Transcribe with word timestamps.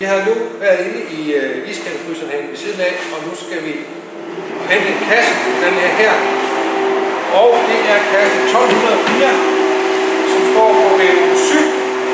Vi 0.00 0.06
har 0.12 0.20
nu 0.28 0.34
været 0.64 0.80
inde 0.86 1.00
i 1.18 1.20
øh, 1.40 1.70
iskandefryseren 1.70 2.30
her 2.32 2.40
ved 2.50 2.58
siden 2.64 2.80
af, 2.88 2.94
og 3.14 3.18
nu 3.26 3.32
skal 3.44 3.60
vi 3.66 3.74
hente 4.70 4.88
en 4.94 5.00
kasse. 5.10 5.34
Den 5.64 5.74
er 5.86 5.92
her. 6.00 6.14
Og 7.40 7.50
det 7.68 7.80
er 7.92 7.98
kasse 8.14 8.38
1204, 8.44 9.30
som 10.32 10.42
står 10.52 10.70
på 10.82 10.88
en 11.06 11.18
7, 11.36 11.56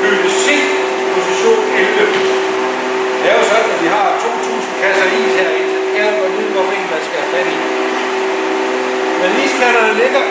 hylde 0.01 0.29
C, 0.43 0.45
position 1.13 1.61
11. 1.81 2.37
Det 3.19 3.27
er 3.31 3.35
jo 3.39 3.43
sådan, 3.51 3.69
at 3.73 3.79
vi 3.83 3.89
har 3.95 4.07
to 4.23 4.29
kasser 4.81 5.07
is 5.19 5.33
herinde, 5.39 5.69
så 5.73 5.79
det 5.85 5.91
kan 5.95 6.05
jo 6.21 6.27
vide, 6.35 6.51
hvor 6.55 6.65
en 6.77 6.85
man 6.93 7.01
skal 7.07 7.17
have 7.21 7.31
fat 7.33 7.47
i. 7.55 7.57
Men 9.19 9.29
iskanderne 9.45 9.93
ligger 10.01 10.23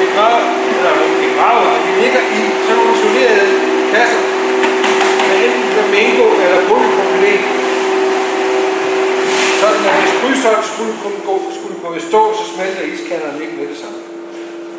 begravet, 0.00 0.48
eller 0.76 0.94
begravet, 1.24 1.70
de 1.84 1.90
ligger 2.02 2.22
i 2.38 2.40
sådan 2.64 2.76
nogle 2.78 2.92
isolerede 2.96 3.46
kasser 3.94 4.22
med 5.28 5.38
enten 5.46 5.66
flamingo 5.74 6.26
eller 6.44 6.60
polypropylen. 6.68 7.50
Sådan 9.60 9.84
folk 10.46 10.64
skulle, 10.72 10.96
kunne 11.02 11.20
gå, 11.28 11.36
skulle 11.58 11.78
gå 11.84 11.88
i 12.00 12.02
stå, 12.08 12.20
så 12.38 12.44
smelter 12.52 12.82
iskanderne 12.94 13.38
ikke 13.44 13.56
med 13.60 13.66
det 13.72 13.78
samme. 13.82 13.98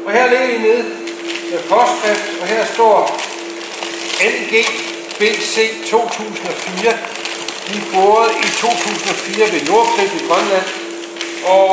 Og 0.05 0.09
her 0.15 0.25
ligger 0.31 0.49
I 0.55 0.57
nede 0.67 0.83
med 1.51 1.61
påskrift, 1.71 2.27
og 2.41 2.45
her 2.53 2.63
står 2.75 2.97
NG 4.35 4.53
BC 5.19 5.55
2004. 5.85 6.91
De 7.67 7.73
er 7.81 7.87
boret 7.93 8.31
i 8.45 8.47
2004 8.65 9.53
ved 9.53 9.61
Nordkrig 9.69 10.09
i 10.19 10.21
Grønland. 10.27 10.67
Og 11.55 11.69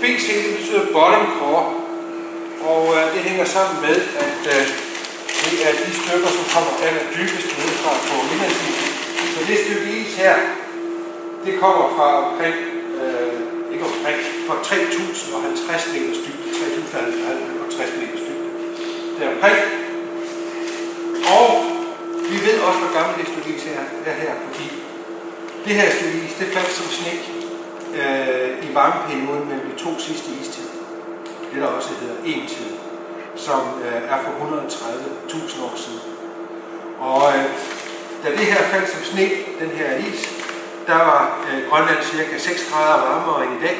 BC 0.00 0.26
det 0.44 0.52
betyder 0.58 0.84
bottom 0.96 1.26
core. 1.38 1.64
Og 2.70 2.82
øh, 2.96 3.04
det 3.14 3.20
hænger 3.28 3.44
sammen 3.56 3.76
med, 3.86 3.96
at 4.26 4.40
øh, 4.54 4.64
det 5.44 5.58
er 5.66 5.72
de 5.82 5.90
stykker, 6.00 6.30
som 6.36 6.44
kommer 6.54 6.72
aller 6.86 7.04
dybest 7.14 7.50
ned 7.58 7.70
fra 7.80 7.92
på. 8.08 8.16
Så 9.34 9.40
det 9.48 9.56
stykke 9.64 9.88
is 10.00 10.12
her, 10.22 10.36
det 11.44 11.54
kommer 11.62 11.84
fra 11.96 12.06
omkring, 12.26 12.56
øh, 13.02 13.32
ikke 13.72 13.84
omkring, 13.90 14.18
fra 14.46 14.56
3050 14.62 15.92
meters 15.94 16.20
dybde, 16.24 16.48
3050 16.58 17.90
meters 18.00 18.22
dybde. 18.26 18.46
Det 19.14 19.22
er 19.26 19.30
omkring. 19.34 19.58
Og 21.38 21.50
vi 22.30 22.38
ved 22.46 22.56
også, 22.68 22.78
hvor 22.82 22.92
gammel 22.98 23.14
det 23.20 23.26
studis 23.32 23.62
er, 23.76 23.84
er 24.10 24.14
her, 24.22 24.32
fordi 24.46 24.66
det 25.64 25.74
her 25.80 25.88
studis, 25.98 26.32
det 26.40 26.46
faldt 26.56 26.72
som 26.78 26.86
sne 26.98 27.14
øh, 27.98 28.48
i 28.66 28.74
varmeperioden 28.74 29.48
mellem 29.48 29.66
de 29.70 29.76
to 29.84 29.90
sidste 29.98 30.28
istider. 30.40 30.74
Det 31.50 31.62
der 31.62 31.66
også 31.66 31.90
hedder 32.00 32.18
en 32.24 32.46
tid 32.46 32.70
som 33.36 33.60
øh, 33.84 34.02
er 34.12 34.18
for 34.24 34.30
130.000 34.30 35.64
år 35.64 35.76
siden. 35.76 36.00
Og 37.00 37.22
øh, 37.36 37.44
da 38.24 38.30
det 38.30 38.46
her 38.52 38.62
faldt 38.72 38.88
som 38.88 39.02
sne, 39.02 39.26
den 39.60 39.70
her 39.70 39.96
is, 39.96 40.20
der 40.86 40.94
var 40.94 41.38
øh, 41.48 41.70
Grønland 41.70 42.02
cirka 42.02 42.38
6 42.38 42.70
grader 42.70 42.96
varmere 43.08 43.46
end 43.46 43.62
i 43.62 43.66
dag. 43.66 43.78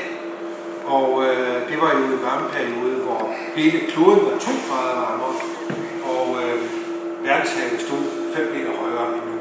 Og 0.87 1.25
øh, 1.25 1.69
det 1.69 1.81
var 1.81 1.91
jo 1.93 1.99
en 1.99 2.23
varmeperiode, 2.23 2.97
hvor 3.05 3.35
hele 3.57 3.81
kloden 3.93 4.25
var 4.27 4.39
2 4.39 4.51
grader 4.69 4.95
varmere, 5.01 5.35
og 6.13 6.27
øh, 6.43 6.63
verdenshavet 7.25 7.81
stod 7.81 8.03
5 8.35 8.45
meter 8.55 8.73
højere 8.83 9.07
end 9.15 9.25
nu. 9.29 9.37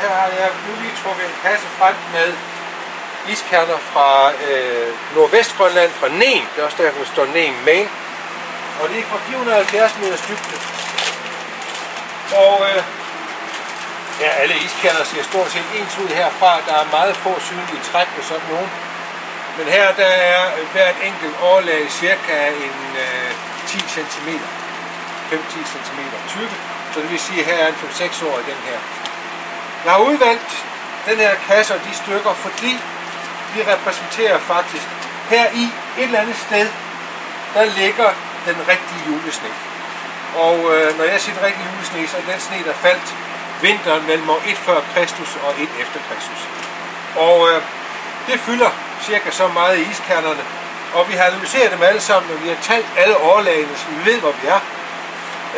Her 0.00 0.10
har 0.20 0.28
jeg 0.40 0.50
nu 0.66 0.72
lige 0.82 0.94
trukket 1.02 1.24
en 1.24 1.36
kasse 1.42 1.66
frem 1.66 1.94
med 2.12 2.28
iskerner 3.32 3.78
fra 3.92 4.30
øh, 4.48 4.88
Nordvestgrønland, 5.14 5.90
fra 5.90 6.08
Nen. 6.08 6.42
Det 6.50 6.60
er 6.60 6.64
også 6.64 6.82
derfor, 6.82 6.98
der 6.98 7.10
står 7.14 7.26
Nen 7.26 7.54
Main. 7.64 7.88
Og 8.80 8.88
det 8.88 8.98
er 8.98 9.02
fra 9.02 9.18
470 9.18 9.98
meters 10.00 10.22
dybde. 10.28 10.73
Og 12.42 12.54
øh, 12.70 12.82
ja, 14.22 14.28
alle 14.40 14.54
iskaller 14.66 15.04
ser 15.04 15.22
stort 15.30 15.48
set 15.54 15.68
ens 15.78 15.98
ud 16.02 16.08
herfra. 16.20 16.52
Der 16.68 16.74
er 16.82 16.86
meget 16.96 17.16
få 17.16 17.32
synlige 17.48 17.82
træk 17.90 18.08
på 18.16 18.22
sådan 18.30 18.48
nogen. 18.52 18.70
Men 19.58 19.66
her 19.76 19.86
der 20.00 20.12
er 20.34 20.42
hvert 20.72 20.96
enkelt 21.08 21.36
overlag 21.48 21.82
cirka 21.90 22.36
en 22.66 22.78
øh, 23.06 23.30
10 23.66 23.78
cm. 23.96 24.28
5-10 25.30 25.38
cm 25.74 26.00
tykke. 26.28 26.56
Så 26.92 27.00
det 27.00 27.10
vil 27.10 27.20
sige, 27.20 27.40
at 27.40 27.46
her 27.46 27.58
er 27.64 27.68
en 27.68 27.74
5-6 27.74 28.26
år 28.28 28.36
i 28.38 28.44
den 28.50 28.60
her. 28.68 28.78
Jeg 29.84 29.92
har 29.92 30.00
udvalgt 30.10 30.66
den 31.08 31.16
her 31.16 31.34
kasse 31.48 31.74
og 31.74 31.80
de 31.86 31.94
stykker, 31.94 32.34
fordi 32.34 32.72
de 33.54 33.72
repræsenterer 33.72 34.38
faktisk 34.38 34.86
her 35.30 35.46
i 35.62 35.64
et 35.98 36.04
eller 36.04 36.20
andet 36.20 36.36
sted, 36.36 36.68
der 37.54 37.64
ligger 37.64 38.10
den 38.46 38.56
rigtige 38.68 39.02
julesne. 39.08 39.73
Og 40.34 40.56
øh, 40.74 40.98
når 40.98 41.04
jeg 41.04 41.20
siger 41.20 41.34
den 41.36 41.44
rigtige 41.46 41.66
julesne, 41.70 42.08
så 42.08 42.16
er 42.16 42.32
den 42.32 42.40
sne, 42.40 42.58
der 42.68 42.74
faldt 42.86 43.08
vinteren 43.62 44.06
mellem 44.06 44.30
år 44.30 44.42
1 44.46 44.56
før 44.56 44.80
Kristus 44.94 45.30
og 45.46 45.52
1 45.58 45.68
efter 45.82 46.00
Kristus. 46.08 46.40
Og 47.16 47.36
øh, 47.50 47.62
det 48.26 48.40
fylder 48.40 48.70
cirka 49.02 49.30
så 49.30 49.48
meget 49.48 49.78
i 49.78 49.90
iskernerne, 49.90 50.44
og 50.94 51.08
vi 51.08 51.14
har 51.18 51.24
analyseret 51.24 51.72
dem 51.72 51.82
alle 51.82 52.00
sammen, 52.00 52.32
og 52.34 52.42
vi 52.44 52.48
har 52.48 52.58
talt 52.62 52.86
alle 52.96 53.16
overlagene, 53.16 53.76
så 53.76 53.86
vi 53.90 54.10
ved, 54.10 54.18
hvor 54.20 54.34
vi 54.40 54.46
er. 54.46 54.60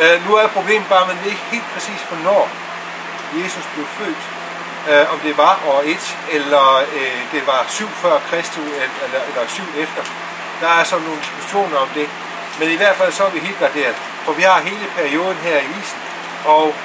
Øh, 0.01 0.27
nu 0.27 0.35
er 0.35 0.47
problemet 0.47 0.87
bare, 0.89 1.01
at 1.01 1.07
man 1.07 1.19
ved 1.23 1.31
ikke 1.31 1.47
helt 1.51 1.69
præcis, 1.73 2.01
hvornår 2.09 2.49
Jesus 3.33 3.65
blev 3.73 3.85
født 3.99 4.23
øh, 4.89 5.13
om 5.13 5.19
det 5.19 5.37
var 5.37 5.59
år 5.67 5.81
1, 5.85 6.17
eller 6.31 6.65
øh, 6.97 7.19
det 7.31 7.47
var 7.47 7.65
7 7.67 7.87
før 7.87 8.19
Kristus, 8.29 8.63
eller, 9.03 9.21
eller 9.27 9.43
7 9.47 9.63
efter. 9.77 10.01
Der 10.61 10.67
er 10.79 10.83
så 10.83 10.95
nogle 10.99 11.21
diskussioner 11.21 11.77
om 11.77 11.89
det. 11.95 12.09
Men 12.59 12.69
i 12.69 12.75
hvert 12.75 12.95
fald 12.95 13.11
så 13.11 13.23
er 13.25 13.29
vi 13.29 13.39
helt 13.39 13.59
garderet 13.59 13.95
for 14.27 14.33
vi 14.33 14.41
har 14.41 14.59
hele 14.61 14.87
perioden 14.95 15.37
her 15.37 15.57
i 15.59 15.69
isen. 15.79 15.99
Og 16.45 16.75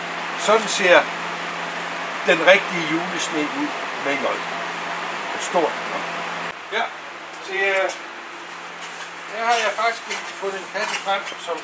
sådan 0.47 0.69
ser 0.69 1.01
den 2.27 2.39
rigtige 2.53 2.85
julesne 2.93 3.41
ud 3.61 3.71
med 4.05 4.15
J. 4.23 4.27
Stort 5.41 5.73
J. 5.91 6.75
Ja, 6.77 6.85
så 7.47 7.53
øh, 7.53 7.91
her 9.37 9.45
har 9.45 9.57
jeg 9.65 9.73
faktisk 9.77 10.03
fundet 10.41 10.59
en 10.59 10.67
kasse 10.75 10.95
frem, 10.95 11.23
som 11.47 11.57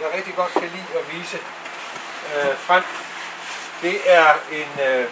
jeg 0.00 0.08
rigtig 0.16 0.34
godt 0.34 0.52
kan 0.52 0.68
lide 0.76 0.90
at 0.98 1.04
vise 1.12 1.38
øh, 2.34 2.56
frem. 2.66 2.82
Det 3.82 3.96
er 4.06 4.28
en 4.52 4.72
øh, 4.88 5.08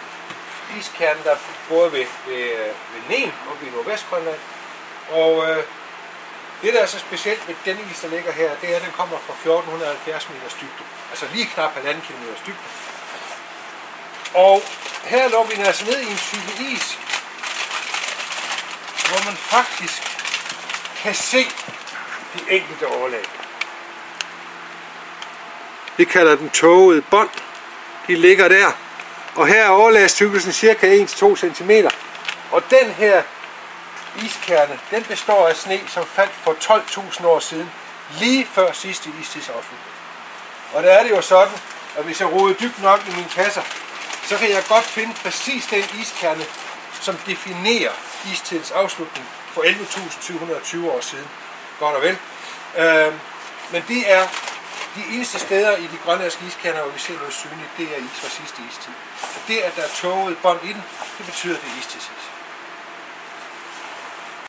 iskerne, 0.79 1.23
der 1.23 1.35
bor 1.69 1.83
ved, 1.83 2.05
ved, 2.27 2.35
øh, 2.35 2.71
ved 2.93 3.01
Nen, 3.09 3.33
oppe 3.51 3.65
i 3.65 3.69
Nordvestgrønland. 3.69 4.39
Og 5.11 5.49
øh, 5.49 5.63
det, 6.63 6.73
der 6.73 6.81
er 6.81 6.85
så 6.85 6.99
specielt 6.99 7.47
ved 7.47 7.55
den 7.65 7.77
is, 7.91 7.99
der 7.99 8.07
ligger 8.07 8.31
her, 8.31 8.49
det 8.61 8.71
er, 8.71 8.75
at 8.75 8.81
den 8.81 8.91
kommer 8.91 9.17
fra 9.25 9.33
1470 9.33 10.29
meters 10.29 10.53
dybde. 10.53 10.83
Altså 11.11 11.25
lige 11.33 11.45
knap 11.45 11.71
1,5 11.77 11.91
km 11.91 12.25
dybde. 12.47 12.57
Og 14.33 14.63
her 15.03 15.29
lå 15.29 15.43
vi 15.43 15.61
altså 15.61 15.85
ned 15.85 15.99
i 15.99 16.11
en 16.11 16.17
type 16.17 16.63
is, 16.63 16.99
hvor 19.09 19.25
man 19.25 19.37
faktisk 19.37 20.01
kan 21.01 21.15
se 21.15 21.45
de 22.33 22.39
enkelte 22.49 22.87
overlag. 22.87 23.25
Vi 25.97 26.03
kalder 26.03 26.35
den 26.35 26.49
tågede 26.49 27.01
bånd. 27.01 27.29
De 28.07 28.15
ligger 28.15 28.47
der. 28.47 28.71
Og 29.35 29.47
her 29.47 29.63
er 29.63 29.69
overlagstykkelsen 29.69 30.53
cirka 30.53 31.03
1-2 31.03 31.35
cm. 31.35 31.71
Og 32.51 32.63
den 32.69 32.91
her 32.91 33.23
iskerne, 34.25 34.79
den 34.91 35.03
består 35.03 35.47
af 35.47 35.55
sne, 35.55 35.79
som 35.87 36.05
faldt 36.05 36.33
for 36.43 36.53
12.000 36.53 37.25
år 37.25 37.39
siden, 37.39 37.71
lige 38.19 38.45
før 38.45 38.71
sidste 38.71 39.09
istids 39.21 39.49
afslutning. 39.49 39.93
Og 40.73 40.83
der 40.83 40.91
er 40.91 41.03
det 41.03 41.11
jo 41.11 41.21
sådan, 41.21 41.53
at 41.97 42.03
hvis 42.03 42.19
jeg 42.19 42.31
roder 42.31 42.53
dybt 42.53 42.81
nok 42.81 42.99
i 43.07 43.11
mine 43.11 43.29
kasser, 43.29 43.61
så 44.27 44.37
kan 44.37 44.49
jeg 44.49 44.63
godt 44.67 44.85
finde 44.85 45.13
præcis 45.23 45.65
den 45.65 45.83
iskerne, 46.01 46.45
som 47.01 47.17
definerer 47.25 47.91
istidens 48.31 48.71
afslutning 48.71 49.25
for 49.53 49.61
11.720 49.61 50.91
år 50.91 51.01
siden. 51.01 51.27
Godt 51.79 51.95
og 51.95 52.01
vel. 52.01 52.17
Øh, 52.77 53.13
men 53.71 53.83
det 53.87 54.11
er 54.11 54.27
de 54.95 55.03
eneste 55.15 55.39
steder 55.39 55.77
i 55.77 55.81
de 55.81 55.97
grønlandske 56.05 56.45
iskerner, 56.47 56.81
hvor 56.81 56.91
vi 56.91 56.99
ser 56.99 57.13
noget 57.13 57.33
synligt, 57.33 57.71
det 57.77 57.87
er 57.95 57.97
is 57.97 58.19
fra 58.21 58.29
sidste 58.29 58.61
istid. 58.69 58.93
Og 59.21 59.41
det, 59.47 59.57
at 59.57 59.75
der 59.75 59.81
er 59.81 59.93
tåget 59.95 60.37
bånd 60.37 60.59
i 60.63 60.73
den, 60.73 60.83
det 61.17 61.25
betyder, 61.25 61.55
at 61.55 61.61
det 61.61 61.69
er 61.69 61.79
istidsis. 61.79 62.23